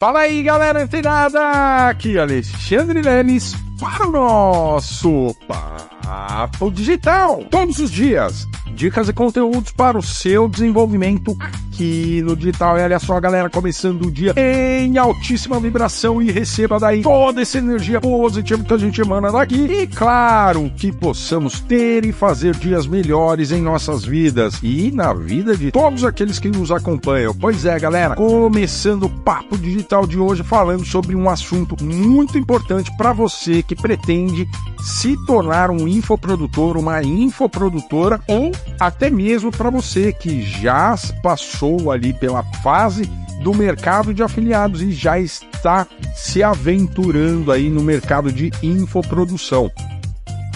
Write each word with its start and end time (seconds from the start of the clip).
Fala 0.00 0.20
aí, 0.20 0.44
galera 0.44 0.84
antenada! 0.84 1.88
Aqui 1.88 2.16
Alexandre 2.16 3.02
Leles 3.02 3.56
para 3.78 4.08
o 4.08 4.10
nosso 4.10 5.34
Papo 5.46 6.70
Digital. 6.70 7.44
Todos 7.48 7.78
os 7.78 7.90
dias, 7.90 8.46
dicas 8.74 9.08
e 9.08 9.12
conteúdos 9.12 9.72
para 9.72 9.96
o 9.96 10.02
seu 10.02 10.48
desenvolvimento 10.48 11.36
aqui 11.78 12.20
no 12.22 12.34
digital. 12.34 12.76
E 12.76 12.82
olha 12.82 12.98
só, 12.98 13.20
galera, 13.20 13.48
começando 13.48 14.06
o 14.06 14.10
dia 14.10 14.34
em 14.36 14.98
altíssima 14.98 15.60
vibração 15.60 16.20
e 16.20 16.30
receba 16.30 16.78
daí 16.78 17.02
toda 17.02 17.40
essa 17.40 17.58
energia 17.58 18.00
positiva 18.00 18.64
que 18.64 18.74
a 18.74 18.78
gente 18.78 19.00
emana 19.00 19.30
daqui. 19.30 19.64
E 19.64 19.86
claro, 19.86 20.70
que 20.76 20.90
possamos 20.90 21.60
ter 21.60 22.04
e 22.04 22.12
fazer 22.12 22.56
dias 22.56 22.86
melhores 22.86 23.52
em 23.52 23.62
nossas 23.62 24.04
vidas 24.04 24.58
e 24.62 24.90
na 24.90 25.12
vida 25.12 25.56
de 25.56 25.70
todos 25.70 26.04
aqueles 26.04 26.38
que 26.38 26.48
nos 26.48 26.72
acompanham. 26.72 27.34
Pois 27.34 27.64
é, 27.64 27.78
galera, 27.78 28.16
começando 28.16 29.04
o 29.04 29.10
papo 29.10 29.56
digital 29.56 30.06
de 30.06 30.18
hoje 30.18 30.42
falando 30.42 30.84
sobre 30.84 31.14
um 31.14 31.30
assunto 31.30 31.76
muito 31.82 32.36
importante 32.36 32.90
para 32.96 33.12
você 33.12 33.62
que 33.68 33.76
pretende 33.76 34.48
se 34.80 35.14
tornar 35.26 35.70
um 35.70 35.86
infoprodutor, 35.86 36.78
uma 36.78 37.02
infoprodutora 37.02 38.18
ou 38.26 38.50
até 38.80 39.10
mesmo 39.10 39.52
para 39.52 39.68
você 39.68 40.12
que 40.12 40.42
já 40.42 40.96
passou 41.22 41.92
ali 41.92 42.14
pela 42.14 42.42
fase 42.62 43.04
do 43.42 43.54
mercado 43.54 44.12
de 44.12 44.22
afiliados 44.22 44.82
e 44.82 44.90
já 44.90 45.20
está 45.20 45.86
se 46.16 46.42
aventurando 46.42 47.52
aí 47.52 47.68
no 47.68 47.82
mercado 47.82 48.32
de 48.32 48.50
infoprodução. 48.62 49.70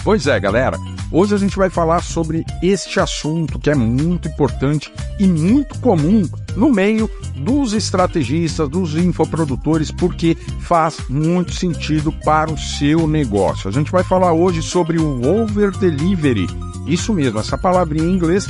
Pois 0.03 0.27
é, 0.27 0.37
galera, 0.37 0.77
hoje 1.09 1.33
a 1.33 1.37
gente 1.37 1.55
vai 1.55 1.69
falar 1.69 2.03
sobre 2.03 2.45
este 2.61 2.99
assunto 2.99 3.57
que 3.57 3.69
é 3.69 3.75
muito 3.75 4.27
importante 4.27 4.91
e 5.17 5.25
muito 5.25 5.79
comum 5.79 6.23
no 6.57 6.69
meio 6.69 7.09
dos 7.37 7.71
estrategistas, 7.71 8.67
dos 8.67 8.97
infoprodutores, 8.97 9.91
porque 9.91 10.35
faz 10.59 10.97
muito 11.07 11.53
sentido 11.53 12.11
para 12.25 12.51
o 12.51 12.57
seu 12.57 13.07
negócio. 13.07 13.69
A 13.69 13.71
gente 13.71 13.91
vai 13.91 14.03
falar 14.03 14.33
hoje 14.33 14.61
sobre 14.61 14.99
o 14.99 15.25
over 15.25 15.71
delivery. 15.71 16.47
Isso 16.85 17.13
mesmo, 17.13 17.39
essa 17.39 17.57
palavrinha 17.57 18.05
em 18.05 18.13
inglês 18.13 18.47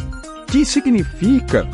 que 0.48 0.66
significa 0.66 1.68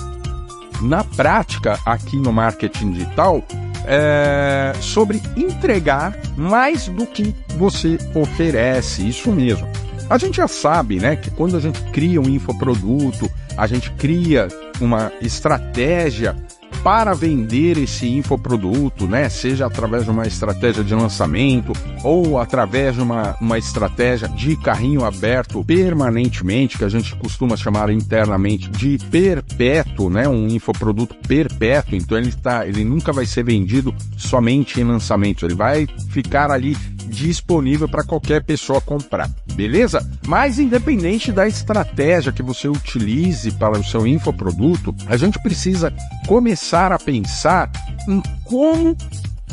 na 0.81 1.05
prática 1.05 1.79
aqui 1.85 2.17
no 2.17 2.33
marketing 2.33 2.91
digital 2.91 3.41
é, 3.85 4.73
sobre 4.79 5.21
entregar 5.35 6.15
mais 6.37 6.87
do 6.87 7.05
que 7.07 7.33
você 7.57 7.97
oferece, 8.13 9.07
isso 9.07 9.31
mesmo. 9.31 9.67
A 10.09 10.17
gente 10.17 10.37
já 10.37 10.47
sabe, 10.47 10.99
né, 10.99 11.15
que 11.15 11.29
quando 11.29 11.55
a 11.55 11.59
gente 11.59 11.79
cria 11.91 12.19
um 12.19 12.27
infoproduto, 12.27 13.29
a 13.55 13.67
gente 13.67 13.91
cria 13.91 14.47
uma 14.81 15.11
estratégia 15.21 16.35
para 16.83 17.13
vender 17.13 17.77
esse 17.77 18.07
infoproduto, 18.07 19.05
né? 19.05 19.27
Seja 19.27 19.65
através 19.65 20.05
de 20.05 20.11
uma 20.11 20.25
estratégia 20.25 20.83
de 20.83 20.95
lançamento 20.95 21.73
ou 22.03 22.39
através 22.39 22.95
de 22.95 23.01
uma, 23.01 23.35
uma 23.41 23.57
estratégia 23.57 24.27
de 24.29 24.55
carrinho 24.55 25.03
aberto 25.03 25.63
permanentemente, 25.63 26.77
que 26.77 26.85
a 26.85 26.89
gente 26.89 27.15
costuma 27.17 27.57
chamar 27.57 27.89
internamente 27.89 28.69
de 28.69 28.97
perpétuo, 29.09 30.09
né? 30.09 30.27
Um 30.27 30.47
infoproduto 30.47 31.15
perpétuo. 31.27 31.95
Então 31.95 32.17
ele 32.17 32.29
está, 32.29 32.65
ele 32.65 32.83
nunca 32.83 33.11
vai 33.11 33.25
ser 33.25 33.43
vendido 33.43 33.93
somente 34.17 34.79
em 34.79 34.83
lançamento. 34.83 35.45
Ele 35.45 35.55
vai 35.55 35.85
ficar 36.09 36.49
ali 36.49 36.77
disponível 37.09 37.89
para 37.89 38.03
qualquer 38.03 38.43
pessoa 38.43 38.79
comprar, 38.79 39.29
beleza? 39.53 40.07
Mas 40.25 40.59
independente 40.59 41.31
da 41.31 41.47
estratégia 41.47 42.31
que 42.31 42.43
você 42.43 42.67
utilize 42.67 43.51
para 43.51 43.79
o 43.79 43.83
seu 43.83 44.07
infoproduto, 44.07 44.95
a 45.07 45.17
gente 45.17 45.41
precisa 45.41 45.93
começar 46.27 46.91
a 46.91 46.99
pensar 46.99 47.71
em 48.07 48.21
como 48.45 48.95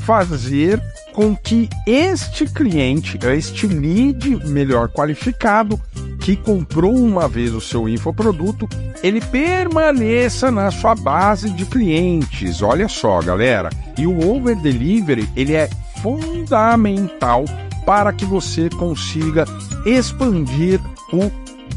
fazer 0.07 0.81
com 1.13 1.35
que 1.35 1.69
este 1.87 2.45
cliente, 2.45 3.19
este 3.35 3.67
lead 3.67 4.49
melhor 4.49 4.89
qualificado, 4.89 5.81
que 6.21 6.37
comprou 6.37 6.95
uma 6.95 7.27
vez 7.27 7.55
o 7.55 7.61
seu 7.61 7.89
infoproduto, 7.89 8.69
ele 9.03 9.21
permaneça 9.21 10.51
na 10.51 10.71
sua 10.71 10.95
base 10.95 11.51
de 11.51 11.65
clientes. 11.65 12.63
Olha 12.63 12.89
só, 12.89 13.21
galera. 13.23 13.71
E 13.97 14.07
o 14.07 14.29
over 14.29 14.55
delivery, 14.57 15.29
ele 15.35 15.55
é 15.55 15.71
fundamental 16.07 17.45
para 17.85 18.13
que 18.13 18.25
você 18.25 18.71
consiga 18.71 19.45
expandir 19.85 20.81
o, 21.13 21.31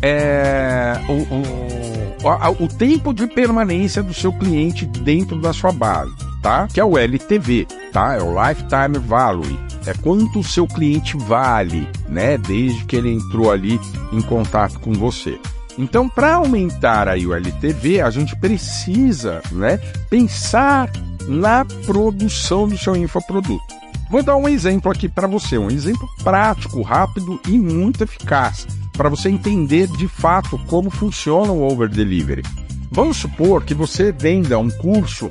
é, 0.03 0.93
o, 1.09 2.61
o, 2.61 2.63
o, 2.63 2.67
tempo 2.67 3.11
de 3.11 3.25
permanência 3.25 4.03
do 4.03 4.13
seu 4.13 4.31
cliente 4.31 4.85
dentro 4.85 5.39
da 5.39 5.51
sua 5.51 5.71
base, 5.71 6.13
tá? 6.43 6.67
Que 6.71 6.79
é 6.79 6.85
o 6.85 6.97
LTV, 6.97 7.67
tá? 7.91 8.15
É 8.15 8.21
o 8.21 8.33
Lifetime 8.33 8.99
Value. 8.99 9.59
É 9.85 9.93
quanto 9.93 10.39
o 10.39 10.43
seu 10.43 10.67
cliente 10.67 11.17
vale, 11.17 11.87
né? 12.07 12.37
Desde 12.37 12.85
que 12.85 12.95
ele 12.95 13.11
entrou 13.11 13.51
ali 13.51 13.79
em 14.11 14.21
contato 14.21 14.79
com 14.79 14.93
você. 14.93 15.39
Então, 15.77 16.09
para 16.09 16.35
aumentar 16.35 17.07
aí 17.07 17.25
o 17.25 17.33
LTV, 17.33 18.01
a 18.01 18.09
gente 18.09 18.35
precisa, 18.35 19.41
né, 19.51 19.77
pensar 20.09 20.91
na 21.25 21.63
produção 21.85 22.67
do 22.67 22.77
seu 22.77 22.95
infoproduto. 22.95 23.78
Vou 24.09 24.23
dar 24.23 24.35
um 24.35 24.49
exemplo 24.49 24.91
aqui 24.91 25.07
para 25.07 25.27
você, 25.27 25.57
um 25.57 25.69
exemplo 25.69 26.09
prático, 26.23 26.81
rápido 26.81 27.39
e 27.47 27.59
muito 27.59 28.03
eficaz, 28.03 28.65
para 28.91 29.07
você 29.07 29.29
entender 29.29 29.87
de 29.87 30.07
fato 30.07 30.57
como 30.65 30.89
funciona 30.89 31.51
o 31.51 31.61
over 31.61 31.87
delivery. 31.87 32.41
Vamos 32.91 33.17
supor 33.17 33.63
que 33.63 33.75
você 33.75 34.11
venda 34.11 34.57
um 34.57 34.69
curso 34.69 35.29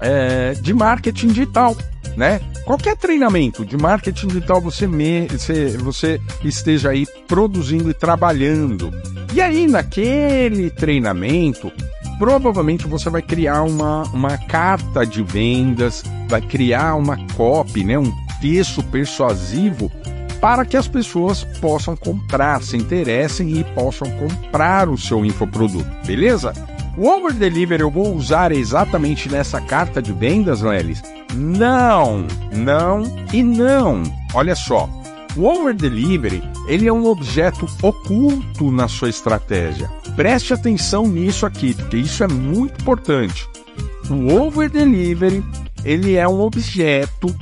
é, 0.00 0.54
de 0.54 0.74
marketing 0.74 1.28
digital, 1.28 1.76
né? 2.16 2.40
Qualquer 2.64 2.96
treinamento 2.96 3.64
de 3.64 3.76
marketing 3.76 4.26
digital 4.26 4.60
você, 4.60 4.86
me, 4.86 5.28
você, 5.28 5.76
você 5.76 6.20
esteja 6.42 6.90
aí 6.90 7.06
produzindo 7.28 7.90
e 7.90 7.94
trabalhando. 7.94 8.90
E 9.32 9.40
aí, 9.40 9.66
naquele 9.66 10.70
treinamento, 10.70 11.70
provavelmente 12.18 12.86
você 12.86 13.10
vai 13.10 13.22
criar 13.22 13.62
uma, 13.62 14.02
uma 14.04 14.36
carta 14.38 15.06
de 15.06 15.22
vendas, 15.22 16.02
vai 16.28 16.40
criar 16.40 16.94
uma 16.94 17.16
copy, 17.34 17.84
né, 17.84 17.98
um 17.98 18.12
texto 18.40 18.82
persuasivo 18.82 19.90
para 20.40 20.64
que 20.64 20.76
as 20.76 20.86
pessoas 20.86 21.42
possam 21.60 21.96
comprar, 21.96 22.62
se 22.62 22.76
interessem 22.76 23.58
e 23.58 23.64
possam 23.64 24.10
comprar 24.18 24.90
o 24.90 24.98
seu 24.98 25.24
infoproduto, 25.24 25.88
beleza? 26.06 26.52
O 26.96 27.08
over 27.08 27.32
delivery 27.32 27.82
eu 27.82 27.90
vou 27.90 28.14
usar 28.14 28.52
exatamente 28.52 29.28
nessa 29.28 29.60
carta 29.60 30.02
de 30.02 30.12
vendas, 30.12 30.60
Lelis? 30.60 31.02
Não, 31.32 32.26
não 32.54 33.02
e 33.32 33.42
não. 33.42 34.02
Olha 34.34 34.54
só, 34.54 34.88
o 35.36 35.44
over 35.44 35.74
delivery 35.74 36.42
ele 36.66 36.88
é 36.88 36.92
um 36.92 37.06
objeto 37.06 37.68
oculto 37.82 38.70
na 38.70 38.88
sua 38.88 39.08
estratégia. 39.08 39.90
Preste 40.16 40.52
atenção 40.52 41.06
nisso 41.06 41.44
aqui, 41.44 41.74
porque 41.74 41.96
isso 41.96 42.22
é 42.22 42.28
muito 42.28 42.80
importante. 42.80 43.48
O 44.10 44.34
over 44.34 44.70
delivery 44.70 45.42
ele 45.84 46.14
é 46.16 46.26
um 46.26 46.40
objeto 46.40 47.34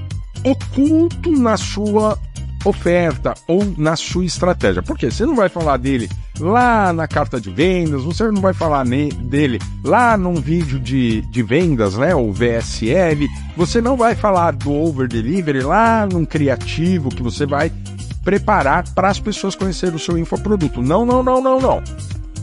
oculto 0.45 1.31
na 1.31 1.57
sua 1.57 2.19
oferta 2.65 3.35
ou 3.47 3.75
na 3.77 3.97
sua 3.97 4.25
estratégia. 4.25 4.83
Porque 4.83 5.11
você 5.11 5.25
não 5.25 5.35
vai 5.35 5.49
falar 5.49 5.77
dele 5.77 6.09
lá 6.39 6.93
na 6.93 7.07
carta 7.07 7.41
de 7.41 7.51
vendas, 7.51 8.03
você 8.03 8.25
não 8.31 8.41
vai 8.41 8.53
falar 8.53 8.85
dele 8.85 9.61
lá 9.85 10.17
num 10.17 10.35
vídeo 10.35 10.79
de, 10.79 11.21
de 11.23 11.43
vendas, 11.43 11.97
né, 11.97 12.15
ou 12.15 12.33
VSL, 12.33 13.29
você 13.57 13.81
não 13.81 13.97
vai 13.97 14.15
falar 14.15 14.53
do 14.53 14.73
over 14.73 15.09
delivery 15.09 15.61
lá 15.61 16.07
num 16.11 16.25
criativo 16.25 17.11
que 17.11 17.23
você 17.23 17.47
vai 17.47 17.71
preparar 18.25 18.89
para 18.95 19.09
as 19.09 19.21
pessoas 19.21 19.55
conhecerem 19.55 19.97
o 19.97 19.99
seu 19.99 20.17
infoproduto. 20.19 20.83
Não, 20.83 21.05
não, 21.05 21.23
não, 21.23 21.41
não, 21.41 21.61
não. 21.61 21.83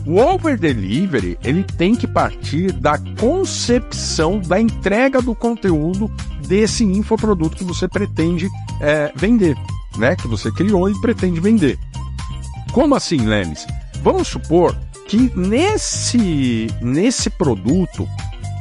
O 0.06 0.16
over 0.16 0.58
delivery 0.58 1.38
ele 1.44 1.62
tem 1.62 1.94
que 1.94 2.06
partir 2.06 2.72
da 2.72 2.98
concepção 3.18 4.40
da 4.40 4.60
entrega 4.60 5.20
do 5.20 5.34
conteúdo 5.34 6.10
desse 6.46 6.84
infoproduto 6.84 7.56
que 7.56 7.64
você 7.64 7.86
pretende 7.86 8.48
é, 8.80 9.12
vender, 9.14 9.56
né? 9.98 10.16
Que 10.16 10.26
você 10.26 10.50
criou 10.50 10.88
e 10.88 11.00
pretende 11.00 11.38
vender. 11.38 11.78
Como 12.72 12.94
assim, 12.94 13.18
Lenis? 13.18 13.66
Vamos 14.02 14.28
supor 14.28 14.74
que 15.06 15.30
nesse 15.36 16.68
nesse 16.80 17.28
produto 17.28 18.08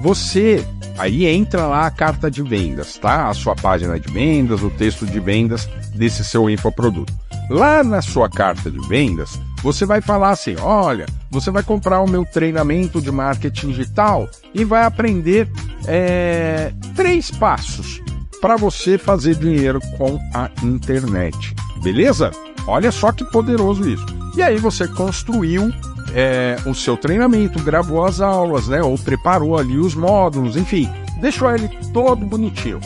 você 0.02 0.66
aí 1.00 1.25
entra 1.25 1.66
lá 1.66 1.88
a 1.88 1.92
carta 1.92 2.30
de 2.30 2.44
vendas, 2.44 2.98
tá? 2.98 3.30
A 3.30 3.34
sua 3.34 3.56
página 3.56 4.00
de 4.00 4.12
vendas, 4.12 4.62
o 4.62 4.69
texto 4.69 5.06
de 5.06 5.19
vendas 5.19 5.68
desse 5.96 6.24
seu 6.24 6.50
infoproduto. 6.50 7.13
Lá 7.50 7.84
na 7.84 8.01
sua 8.01 8.30
carta 8.30 8.69
de 8.69 8.80
vendas, 8.88 9.40
você 9.63 9.86
vai 9.86 10.01
falar 10.01 10.31
assim: 10.31 10.56
olha, 10.62 11.06
você 11.31 11.50
vai 11.50 11.63
comprar 11.63 12.01
o 12.01 12.10
meu 12.10 12.25
treinamento 12.25 13.01
de 13.01 13.12
marketing 13.12 13.69
digital 13.69 14.30
e 14.54 14.63
vai 14.63 14.84
aprender 14.84 15.50
é, 15.88 16.72
três 16.96 17.31
passos 17.31 18.02
para 18.42 18.56
você 18.56 18.98
fazer 18.98 19.36
dinheiro 19.36 19.80
com 19.98 20.19
a 20.34 20.50
internet. 20.63 21.56
Beleza? 21.81 22.31
Olha 22.68 22.92
só 22.92 23.12
que 23.12 23.24
poderoso 23.24 23.90
isso. 23.90 24.06
E 24.36 24.42
aí 24.42 24.57
você 24.57 24.88
construiu 24.88 25.72
é, 26.14 26.58
o 26.66 26.74
seu 26.74 26.98
treinamento, 26.98 27.62
gravou 27.64 28.06
as 28.06 28.22
aulas, 28.22 28.68
né? 28.68 28.82
Ou 28.82 28.98
preparou 28.98 29.58
ali 29.58 29.78
os 29.78 29.96
módulos, 29.96 30.56
enfim, 30.56 30.90
deixou 31.22 31.54
ele 31.54 31.70
todo 31.94 32.26
bonitinho. 32.26 32.80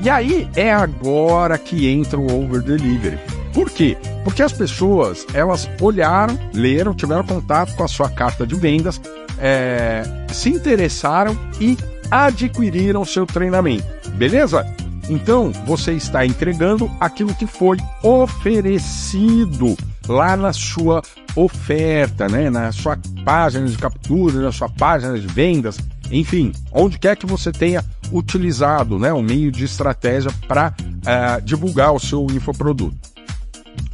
E 0.00 0.08
aí 0.08 0.48
é 0.56 0.72
agora 0.72 1.58
que 1.58 1.88
entra 1.88 2.18
o 2.18 2.42
over 2.42 2.62
delivery. 2.62 3.18
Por 3.52 3.68
quê? 3.68 3.96
Porque 4.24 4.42
as 4.42 4.52
pessoas 4.52 5.26
elas 5.34 5.68
olharam, 5.80 6.38
leram, 6.54 6.94
tiveram 6.94 7.24
contato 7.24 7.74
com 7.74 7.84
a 7.84 7.88
sua 7.88 8.08
carta 8.08 8.46
de 8.46 8.54
vendas, 8.54 9.00
é, 9.38 10.02
se 10.32 10.50
interessaram 10.50 11.36
e 11.60 11.76
adquiriram 12.10 13.04
seu 13.04 13.26
treinamento. 13.26 13.84
Beleza? 14.14 14.66
Então 15.08 15.52
você 15.66 15.92
está 15.92 16.24
entregando 16.24 16.90
aquilo 17.00 17.34
que 17.34 17.46
foi 17.46 17.76
oferecido 18.02 19.76
lá 20.10 20.36
na 20.36 20.52
sua 20.52 21.02
oferta, 21.36 22.28
né? 22.28 22.50
na 22.50 22.72
sua 22.72 22.98
página 23.24 23.66
de 23.66 23.78
captura, 23.78 24.40
na 24.40 24.52
sua 24.52 24.68
página 24.68 25.18
de 25.18 25.26
vendas, 25.26 25.78
enfim, 26.10 26.52
onde 26.72 26.98
quer 26.98 27.16
que 27.16 27.26
você 27.26 27.52
tenha 27.52 27.84
utilizado 28.10 28.98
né, 28.98 29.12
um 29.12 29.22
meio 29.22 29.52
de 29.52 29.64
estratégia 29.64 30.32
para 30.48 30.74
uh, 30.80 31.08
é, 31.08 31.40
divulgar 31.40 31.92
o 31.92 32.00
seu 32.00 32.26
infoproduto. 32.30 32.96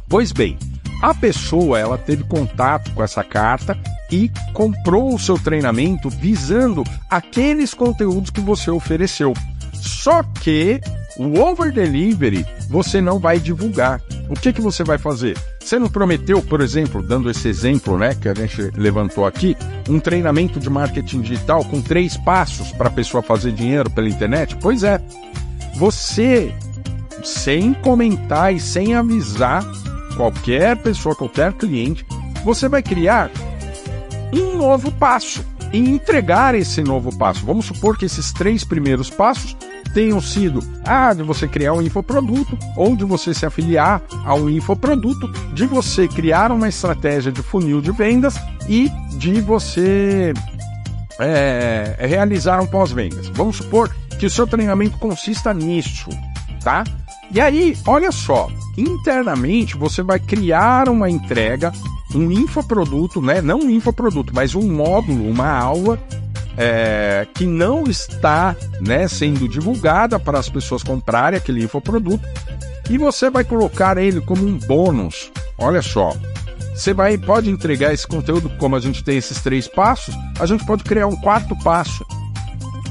Pois 0.09 0.31
bem, 0.31 0.57
a 1.03 1.13
pessoa 1.13 1.77
ela 1.77 1.97
teve 1.97 2.23
contato 2.23 2.91
com 2.93 3.03
essa 3.03 3.23
carta 3.23 3.77
e 4.11 4.31
comprou 4.53 5.13
o 5.13 5.19
seu 5.19 5.37
treinamento 5.37 6.09
visando 6.09 6.83
aqueles 7.09 7.75
conteúdos 7.75 8.31
que 8.31 8.41
você 8.41 8.71
ofereceu. 8.71 9.33
Só 9.73 10.23
que 10.23 10.81
o 11.17 11.39
over 11.39 11.71
delivery 11.71 12.43
você 12.67 12.99
não 12.99 13.19
vai 13.19 13.39
divulgar. 13.39 14.01
O 14.27 14.33
que, 14.33 14.51
que 14.51 14.61
você 14.61 14.83
vai 14.83 14.97
fazer? 14.97 15.37
Você 15.67 15.77
não 15.77 15.89
prometeu, 15.89 16.41
por 16.41 16.61
exemplo, 16.61 17.03
dando 17.03 17.29
esse 17.29 17.45
exemplo 17.45 17.97
né, 17.97 18.15
que 18.15 18.29
a 18.29 18.33
gente 18.33 18.71
levantou 18.77 19.25
aqui, 19.25 19.53
um 19.89 19.99
treinamento 19.99 20.61
de 20.61 20.69
marketing 20.69 21.19
digital 21.19 21.61
com 21.65 21.81
três 21.81 22.15
passos 22.15 22.71
para 22.71 22.87
a 22.87 22.91
pessoa 22.91 23.21
fazer 23.21 23.51
dinheiro 23.51 23.89
pela 23.89 24.07
internet? 24.07 24.55
Pois 24.61 24.81
é. 24.81 25.01
Você, 25.75 26.55
sem 27.21 27.73
comentar 27.73 28.55
e 28.55 28.61
sem 28.61 28.95
avisar 28.95 29.61
qualquer 30.15 30.77
pessoa, 30.77 31.13
qualquer 31.13 31.51
cliente, 31.51 32.05
você 32.45 32.69
vai 32.69 32.81
criar 32.81 33.29
um 34.31 34.57
novo 34.57 34.89
passo 34.89 35.45
e 35.73 35.79
entregar 35.79 36.55
esse 36.55 36.81
novo 36.81 37.13
passo. 37.17 37.45
Vamos 37.45 37.65
supor 37.65 37.97
que 37.97 38.05
esses 38.05 38.31
três 38.31 38.63
primeiros 38.63 39.09
passos 39.09 39.53
tenham 39.97 40.21
sido 40.21 40.59
ah, 40.85 41.11
de 41.11 41.23
você 41.23 41.47
criar 41.47 41.73
um 41.73 41.81
infoproduto 41.81 42.55
ou 42.75 42.95
de 42.95 43.03
você 43.03 43.33
se 43.33 43.47
afiliar 43.47 43.99
a 44.23 44.35
um 44.35 44.47
infoproduto, 44.47 45.27
de 45.55 45.65
você 45.65 46.07
criar 46.07 46.51
uma 46.51 46.69
estratégia 46.69 47.31
de 47.31 47.41
funil 47.41 47.81
de 47.81 47.91
vendas 47.91 48.35
e 48.69 48.91
de 49.17 49.41
você 49.41 50.35
é, 51.19 51.95
realizar 51.97 52.61
um 52.61 52.67
pós-vendas. 52.67 53.27
Vamos 53.29 53.57
supor 53.57 53.89
que 54.19 54.27
o 54.27 54.29
seu 54.29 54.45
treinamento 54.45 54.99
consista 54.99 55.51
nisso, 55.51 56.09
tá? 56.63 56.83
E 57.31 57.41
aí, 57.41 57.75
olha 57.87 58.11
só, 58.11 58.51
internamente 58.77 59.75
você 59.75 60.03
vai 60.03 60.19
criar 60.19 60.89
uma 60.89 61.09
entrega, 61.09 61.71
um 62.13 62.31
infoproduto, 62.31 63.19
né? 63.19 63.41
Não 63.41 63.61
um 63.61 63.69
infoproduto, 63.71 64.31
mas 64.31 64.53
um 64.53 64.71
módulo, 64.71 65.27
uma 65.27 65.49
aula 65.49 65.99
é, 66.57 67.27
que 67.35 67.45
não 67.45 67.83
está 67.83 68.55
né, 68.81 69.07
sendo 69.07 69.47
divulgada 69.47 70.19
para 70.19 70.39
as 70.39 70.49
pessoas 70.49 70.81
comprarem 70.81 71.37
aquele 71.37 71.63
infoproduto 71.63 72.27
e 72.89 72.97
você 72.97 73.29
vai 73.29 73.43
colocar 73.43 73.97
ele 73.97 74.19
como 74.21 74.45
um 74.45 74.57
bônus. 74.57 75.31
Olha 75.57 75.81
só, 75.81 76.15
você 76.73 76.93
vai 76.93 77.17
pode 77.17 77.49
entregar 77.49 77.93
esse 77.93 78.07
conteúdo 78.07 78.49
como 78.57 78.75
a 78.75 78.79
gente 78.79 79.03
tem 79.03 79.17
esses 79.17 79.41
três 79.41 79.67
passos, 79.67 80.15
a 80.39 80.45
gente 80.45 80.65
pode 80.65 80.83
criar 80.83 81.07
um 81.07 81.15
quarto 81.15 81.55
passo. 81.63 82.05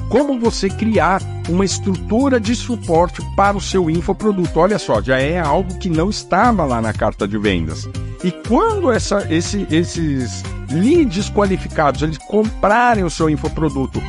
Como 0.08 0.38
você 0.38 0.68
criar 0.68 1.20
uma 1.48 1.64
estrutura 1.64 2.38
de 2.38 2.54
suporte 2.54 3.20
para 3.34 3.56
o 3.56 3.60
seu 3.60 3.90
infoproduto? 3.90 4.60
Olha 4.60 4.78
só, 4.78 5.02
já 5.02 5.18
é 5.18 5.38
algo 5.38 5.78
que 5.78 5.90
não 5.90 6.10
estava 6.10 6.64
lá 6.64 6.80
na 6.80 6.92
carta 6.92 7.26
de 7.26 7.36
vendas. 7.36 7.88
E 8.22 8.30
quando 8.30 8.90
essa, 8.90 9.26
esse, 9.28 9.66
esses 9.68 10.44
leads 10.70 11.30
qualificados 11.30 12.02
eles 12.02 12.18
comprarem 12.18 13.04
o 13.04 13.10
seu 13.10 13.30
infoproduto 13.30 14.00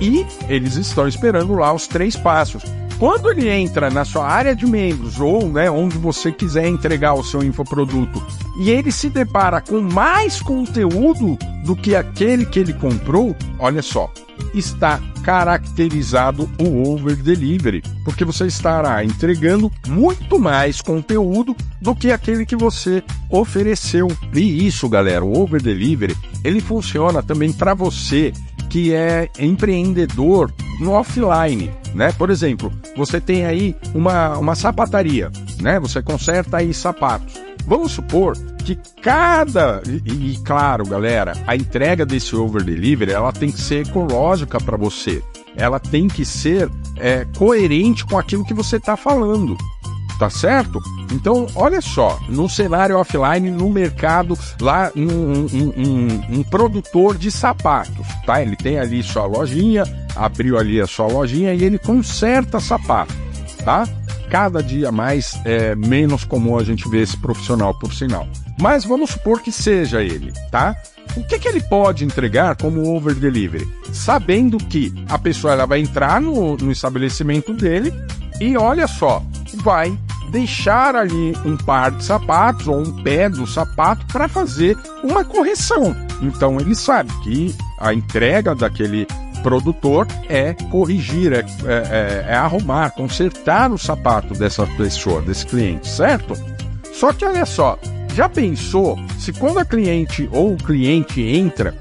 e 0.00 0.26
eles 0.48 0.74
estão 0.74 1.06
esperando 1.06 1.54
lá 1.54 1.72
os 1.72 1.86
três 1.86 2.16
passos. 2.16 2.62
Quando 2.98 3.30
ele 3.30 3.48
entra 3.48 3.90
na 3.90 4.04
sua 4.04 4.26
área 4.26 4.54
de 4.54 4.64
membros 4.66 5.18
ou 5.18 5.48
né, 5.48 5.70
onde 5.70 5.98
você 5.98 6.30
quiser 6.30 6.68
entregar 6.68 7.14
o 7.14 7.24
seu 7.24 7.42
infoproduto 7.42 8.24
e 8.58 8.70
ele 8.70 8.92
se 8.92 9.08
depara 9.08 9.60
com 9.60 9.80
mais 9.80 10.40
conteúdo 10.40 11.36
do 11.64 11.74
que 11.74 11.96
aquele 11.96 12.46
que 12.46 12.60
ele 12.60 12.72
comprou, 12.72 13.34
olha 13.58 13.82
só, 13.82 14.12
está 14.54 15.00
caracterizado 15.22 16.50
o 16.58 16.88
over 16.90 17.16
delivery, 17.16 17.82
porque 18.04 18.24
você 18.24 18.46
estará 18.46 19.04
entregando 19.04 19.70
muito 19.86 20.38
mais 20.38 20.80
conteúdo 20.80 21.56
do 21.80 21.94
que 21.94 22.10
aquele 22.10 22.44
que 22.44 22.56
você 22.56 23.02
ofereceu. 23.30 24.08
E 24.34 24.66
isso, 24.66 24.88
galera, 24.88 25.24
o 25.24 25.38
over 25.38 25.62
delivery, 25.62 26.16
ele 26.44 26.60
funciona 26.60 27.22
também 27.22 27.52
para 27.52 27.74
você 27.74 28.32
que 28.68 28.92
é 28.92 29.28
empreendedor 29.38 30.50
no 30.80 30.92
offline, 30.92 31.70
né? 31.94 32.10
Por 32.12 32.30
exemplo, 32.30 32.72
você 32.96 33.20
tem 33.20 33.44
aí 33.44 33.76
uma, 33.94 34.38
uma 34.38 34.54
sapataria, 34.54 35.30
né? 35.60 35.78
Você 35.78 36.02
conserta 36.02 36.56
aí 36.56 36.72
sapatos. 36.72 37.34
Vamos 37.66 37.92
supor 37.92 38.36
que 38.64 38.78
cada 39.02 39.82
e, 39.86 40.32
e, 40.32 40.38
claro, 40.44 40.84
galera, 40.84 41.32
a 41.46 41.56
entrega 41.56 42.04
desse 42.04 42.34
over 42.36 42.62
delivery 42.62 43.12
ela 43.12 43.32
tem 43.32 43.50
que 43.50 43.60
ser 43.60 43.86
ecológica 43.86 44.60
para 44.60 44.76
você. 44.76 45.22
Ela 45.56 45.78
tem 45.78 46.08
que 46.08 46.24
ser 46.24 46.70
é, 46.96 47.26
coerente 47.36 48.04
com 48.04 48.18
aquilo 48.18 48.44
que 48.44 48.54
você 48.54 48.76
está 48.76 48.96
falando 48.96 49.56
tá 50.22 50.30
certo? 50.30 50.80
Então, 51.10 51.48
olha 51.56 51.80
só, 51.80 52.16
no 52.28 52.48
cenário 52.48 52.96
offline, 52.96 53.50
no 53.50 53.68
mercado, 53.68 54.38
lá 54.60 54.92
um, 54.94 55.02
um, 55.02 55.72
um, 55.76 56.38
um, 56.38 56.42
produtor 56.44 57.18
de 57.18 57.28
sapatos, 57.28 58.06
tá? 58.24 58.40
Ele 58.40 58.54
tem 58.54 58.78
ali 58.78 59.02
sua 59.02 59.26
lojinha, 59.26 59.82
abriu 60.14 60.56
ali 60.56 60.80
a 60.80 60.86
sua 60.86 61.08
lojinha 61.08 61.52
e 61.52 61.64
ele 61.64 61.76
conserta 61.76 62.60
sapato, 62.60 63.12
tá? 63.64 63.84
Cada 64.32 64.62
dia 64.62 64.90
mais 64.90 65.38
é 65.44 65.74
menos 65.74 66.24
comum 66.24 66.58
a 66.58 66.64
gente 66.64 66.88
ver 66.88 67.02
esse 67.02 67.18
profissional, 67.18 67.74
por 67.74 67.92
sinal. 67.92 68.26
Mas 68.58 68.82
vamos 68.82 69.10
supor 69.10 69.42
que 69.42 69.52
seja 69.52 70.00
ele, 70.02 70.32
tá? 70.50 70.74
O 71.14 71.22
que, 71.22 71.38
que 71.38 71.46
ele 71.46 71.60
pode 71.60 72.02
entregar 72.02 72.56
como 72.56 72.96
over 72.96 73.14
delivery? 73.14 73.68
Sabendo 73.92 74.56
que 74.56 74.90
a 75.06 75.18
pessoa 75.18 75.52
ela 75.52 75.66
vai 75.66 75.80
entrar 75.80 76.18
no, 76.18 76.56
no 76.56 76.72
estabelecimento 76.72 77.52
dele 77.52 77.92
e 78.40 78.56
olha 78.56 78.86
só, 78.86 79.22
vai 79.56 79.98
deixar 80.30 80.96
ali 80.96 81.36
um 81.44 81.54
par 81.54 81.90
de 81.90 82.02
sapatos 82.02 82.66
ou 82.66 82.78
um 82.78 83.02
pé 83.02 83.28
do 83.28 83.46
sapato 83.46 84.06
para 84.06 84.28
fazer 84.28 84.78
uma 85.04 85.26
correção. 85.26 85.94
Então 86.22 86.58
ele 86.58 86.74
sabe 86.74 87.12
que 87.22 87.54
a 87.78 87.92
entrega 87.92 88.54
daquele 88.54 89.06
produtor 89.42 90.06
é 90.28 90.54
corrigir, 90.70 91.32
é, 91.32 91.38
é, 91.38 91.44
é, 91.64 92.24
é 92.28 92.34
arrumar, 92.34 92.90
consertar 92.90 93.70
o 93.72 93.78
sapato 93.78 94.34
dessa 94.34 94.66
pessoa, 94.66 95.20
desse 95.22 95.46
cliente, 95.46 95.88
certo? 95.88 96.34
Só 96.92 97.12
que 97.12 97.24
olha 97.24 97.44
só, 97.44 97.78
já 98.14 98.28
pensou 98.28 98.98
se 99.18 99.32
quando 99.32 99.58
a 99.58 99.64
cliente 99.64 100.28
ou 100.32 100.54
o 100.54 100.56
cliente 100.56 101.20
entra, 101.20 101.74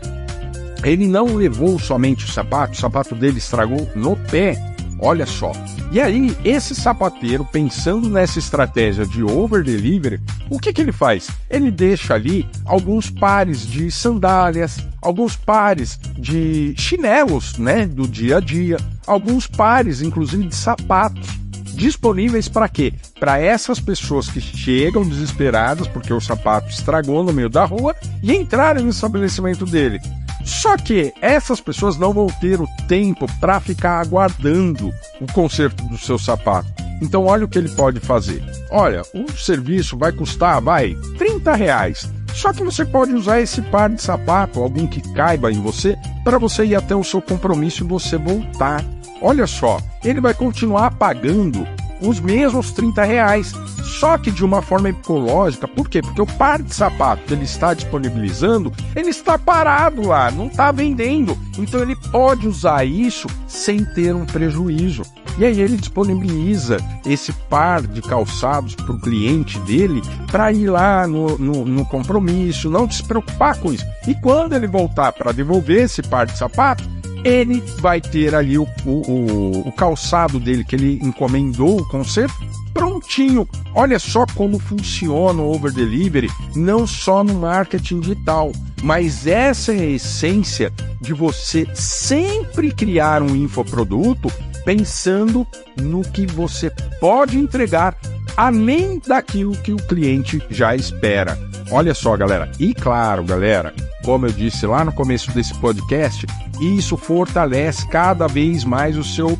ele 0.83 1.07
não 1.07 1.35
levou 1.35 1.77
somente 1.77 2.25
o 2.25 2.31
sapato, 2.31 2.73
o 2.73 2.77
sapato 2.77 3.13
dele 3.13 3.37
estragou 3.37 3.87
no 3.95 4.15
pé, 4.15 4.71
Olha 5.01 5.25
só. 5.25 5.51
E 5.91 6.00
aí, 6.00 6.38
esse 6.45 6.74
sapateiro, 6.74 7.43
pensando 7.43 8.10
nessa 8.10 8.39
estratégia 8.39 9.05
de 9.05 9.21
over 9.24 9.62
delivery, 9.62 10.21
o 10.50 10.57
que, 10.57 10.71
que 10.71 10.79
ele 10.79 10.93
faz? 10.93 11.29
Ele 11.50 11.69
deixa 11.69 12.13
ali 12.13 12.48
alguns 12.65 13.10
pares 13.10 13.67
de 13.67 13.91
sandálias, 13.91 14.77
alguns 15.01 15.36
pares 15.36 16.00
de 16.17 16.74
chinelos, 16.77 17.57
né, 17.57 17.86
do 17.86 18.07
dia 18.07 18.38
a 18.38 18.39
dia, 18.39 18.77
alguns 19.05 19.48
pares, 19.48 20.01
inclusive, 20.01 20.48
de 20.48 20.55
sapatos 20.55 21.41
disponíveis 21.74 22.48
para 22.48 22.69
quê? 22.69 22.93
Para 23.19 23.39
essas 23.39 23.79
pessoas 23.79 24.29
que 24.29 24.39
chegam 24.39 25.07
desesperadas 25.07 25.88
porque 25.88 26.13
o 26.13 26.21
sapato 26.21 26.69
estragou 26.69 27.24
no 27.24 27.33
meio 27.33 27.50
da 27.50 27.65
rua 27.65 27.95
e 28.21 28.33
entrarem 28.33 28.83
no 28.83 28.91
estabelecimento 28.91 29.65
dele. 29.65 30.00
Só 30.43 30.77
que 30.77 31.13
essas 31.21 31.62
pessoas 31.62 31.98
não 31.98 32.13
vão 32.13 32.27
ter 32.27 32.60
o 32.60 32.67
tempo 32.88 33.25
para 33.39 33.60
ficar 33.60 34.00
aguardando 34.00 34.91
o 35.19 35.31
conserto 35.31 35.83
do 35.86 35.98
seu 35.98 36.17
sapato. 36.17 36.71
Então 37.01 37.25
olha 37.25 37.45
o 37.45 37.48
que 37.48 37.57
ele 37.57 37.69
pode 37.69 38.00
fazer. 38.00 38.43
Olha, 38.69 39.01
o 39.13 39.31
serviço 39.31 39.98
vai 39.98 40.12
custar, 40.12 40.62
vai, 40.62 40.95
30 41.17 41.53
reais. 41.55 42.10
Só 42.33 42.53
que 42.53 42.63
você 42.63 42.86
pode 42.86 43.13
usar 43.13 43.41
esse 43.41 43.62
par 43.62 43.89
de 43.89 44.01
sapato, 44.01 44.62
algum 44.62 44.88
que 44.88 45.01
caiba 45.13 45.51
em 45.51 45.60
você, 45.62 45.98
para 46.24 46.38
você 46.38 46.63
ir 46.63 46.75
até 46.75 46.95
o 46.95 47.03
seu 47.03 47.21
compromisso 47.21 47.83
e 47.83 47.88
você 47.88 48.17
voltar. 48.17 48.83
Olha 49.21 49.45
só, 49.45 49.79
ele 50.03 50.21
vai 50.21 50.33
continuar 50.33 50.91
pagando 50.91 51.67
os 52.01 52.20
mesmos 52.20 52.72
30 52.72 53.03
reais, 53.03 53.53
só 53.84 54.17
que 54.17 54.31
de 54.31 54.43
uma 54.43 54.62
forma 54.62 54.89
ecológica. 54.89 55.67
Por 55.67 55.88
quê? 55.88 56.01
Porque 56.01 56.22
o 56.22 56.25
par 56.25 56.62
de 56.62 56.74
sapato 56.74 57.24
que 57.24 57.34
ele 57.34 57.43
está 57.43 57.74
disponibilizando, 57.74 58.74
ele 58.96 59.10
está 59.10 59.38
parado 59.38 60.08
lá, 60.08 60.31
não 60.31 60.48
está 60.48 60.72
vendendo. 60.72 61.38
Então 61.58 61.81
ele 61.81 61.96
pode 62.12 62.48
usar 62.48 62.84
isso 62.86 63.27
sem 63.48 63.86
ter 63.86 64.15
um 64.15 64.25
prejuízo. 64.25 65.03
E 65.38 65.46
aí 65.46 65.62
ele 65.62 65.77
disponibiliza 65.77 66.77
esse 67.05 67.31
par 67.31 67.81
de 67.81 68.01
calçados 68.01 68.75
para 68.75 68.91
o 68.91 69.00
cliente 69.00 69.60
dele 69.62 70.01
para 70.29 70.51
ir 70.51 70.70
lá 70.70 71.08
no, 71.08 71.38
no, 71.38 71.65
no, 71.65 71.86
compromisso, 71.86 72.70
não 72.70 72.89
se 72.89 73.03
preocupar 73.03 73.58
com 73.58 73.72
isso. 73.72 73.86
E 74.08 74.13
quando 74.15 74.53
ele 74.53 74.67
voltar 74.67 75.13
para 75.13 75.31
devolver 75.31 75.84
esse 75.84 76.01
par 76.01 76.25
de 76.25 76.38
sapato, 76.38 76.84
ele 77.23 77.61
vai 77.79 78.01
ter 78.01 78.33
ali 78.33 78.57
o, 78.57 78.67
o, 78.85 79.67
o 79.67 79.71
calçado 79.71 80.39
dele 80.39 80.63
que 80.63 80.75
ele 80.75 80.99
encomendou 81.01 81.81
o 81.81 81.87
conserto 81.87 82.35
prontinho. 82.73 83.47
Olha 83.75 83.99
só 83.99 84.25
como 84.35 84.59
funciona 84.59 85.41
o 85.41 85.53
over 85.53 85.71
delivery, 85.71 86.29
não 86.55 86.87
só 86.87 87.23
no 87.23 87.35
marketing 87.35 87.99
digital, 87.99 88.51
mas 88.81 89.27
essa 89.27 89.73
é 89.73 89.79
a 89.79 89.85
essência 89.85 90.73
de 90.99 91.13
você 91.13 91.67
sempre 91.73 92.71
criar 92.71 93.21
um 93.21 93.35
infoproduto 93.35 94.31
pensando 94.63 95.45
no 95.79 96.01
que 96.01 96.25
você 96.25 96.71
pode 96.99 97.37
entregar 97.37 97.97
além 98.37 98.99
daquilo 98.99 99.55
que 99.55 99.73
o 99.73 99.77
cliente 99.77 100.41
já 100.49 100.75
espera. 100.75 101.37
Olha 101.71 101.93
só, 101.93 102.15
galera. 102.15 102.51
E 102.59 102.73
claro, 102.73 103.23
galera, 103.23 103.73
como 104.03 104.25
eu 104.25 104.31
disse 104.31 104.65
lá 104.65 104.84
no 104.84 104.91
começo 104.91 105.31
desse 105.31 105.53
podcast, 105.55 106.25
isso 106.60 106.98
fortalece 106.98 107.88
cada 107.88 108.27
vez 108.27 108.63
mais 108.63 108.98
o 108.98 109.03
seu 109.03 109.38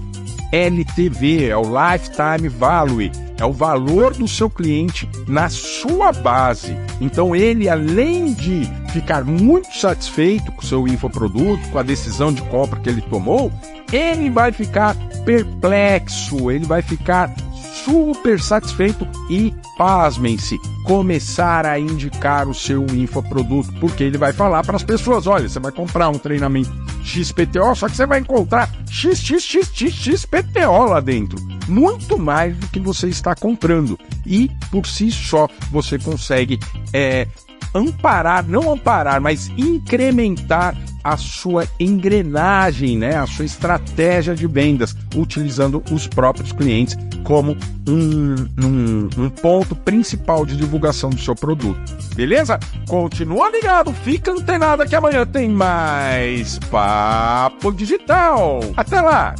LTV, 0.51 1.48
é 1.48 1.58
o 1.58 1.62
Lifetime 1.62 2.50
Value, 2.50 3.12
é 3.39 3.46
o 3.46 3.53
valor 3.53 4.13
do 4.13 4.27
seu 4.27 4.50
cliente 4.50 5.10
na 5.27 5.50
sua 5.50 6.12
base. 6.12 6.75
Então 7.00 7.36
ele, 7.36 7.70
além 7.70 8.34
de 8.34 8.70
ficar 8.91 9.24
muito 9.24 9.74
satisfeito 9.75 10.51
com 10.51 10.62
o 10.62 10.65
seu 10.65 10.88
infoproduto, 10.88 11.68
com 11.70 11.80
a 11.80 11.84
decisão 11.84 12.34
de 12.34 12.41
compra 12.44 12.80
que 12.80 12.89
ele 12.89 13.01
tomou, 13.01 13.51
ele 13.91 14.30
vai 14.30 14.51
ficar 14.51 14.96
perplexo, 15.25 16.51
ele 16.51 16.65
vai 16.65 16.82
ficar 16.82 17.34
super 17.86 18.39
satisfeito 18.39 19.08
e, 19.30 19.53
pasmem-se, 19.77 20.58
começar 20.91 21.65
a 21.65 21.79
indicar 21.79 22.50
o 22.50 22.53
seu 22.53 22.86
infoproduto, 22.88 23.71
porque 23.79 24.03
ele 24.03 24.17
vai 24.17 24.33
falar 24.33 24.62
para 24.62 24.75
as 24.75 24.83
pessoas: 24.83 25.25
olha, 25.25 25.48
você 25.48 25.57
vai 25.57 25.71
comprar 25.71 26.10
um 26.10 26.17
treinamento 26.17 26.69
XPTO, 27.01 27.74
só 27.75 27.88
que 27.88 27.95
você 27.95 28.05
vai 28.05 28.19
encontrar 28.19 28.69
XXXXPTO 28.89 30.83
lá 30.89 31.00
dentro. 31.00 31.39
Muito 31.65 32.19
mais 32.19 32.57
do 32.57 32.67
que 32.67 32.77
você 32.77 33.07
está 33.07 33.33
comprando. 33.33 33.98
E 34.25 34.51
por 34.69 34.86
si 34.86 35.10
só 35.12 35.48
você 35.71 35.98
consegue 35.98 36.60
é, 36.91 37.25
amparar, 37.74 38.45
não 38.45 38.74
amparar, 38.74 39.21
mas 39.21 39.48
incrementar 39.57 40.75
a 41.03 41.17
sua 41.17 41.67
engrenagem, 41.79 42.98
né, 42.98 43.17
a 43.17 43.27
sua 43.27 43.46
estratégia 43.46 44.36
de 44.36 44.48
vendas, 44.48 44.96
utilizando 45.15 45.84
os 45.91 46.08
próprios 46.08 46.51
clientes 46.51 46.98
como 47.24 47.55
um, 47.88 48.36
um, 48.62 49.10
um, 49.17 49.29
ponto 49.29 49.75
principal 49.75 50.46
de 50.46 50.55
divulgação 50.55 51.10
do 51.10 51.20
seu 51.20 51.36
produto. 51.36 51.79
Beleza? 52.15 52.60
Continua 52.88 53.50
ligado, 53.50 53.93
fica 53.93 54.31
antenado 54.31 54.86
que 54.86 54.96
amanhã 54.96 55.25
tem 55.25 55.50
mais 55.50 56.60
Papo 56.70 57.72
Digital. 57.72 58.62
Até 58.75 59.01
lá! 59.01 59.29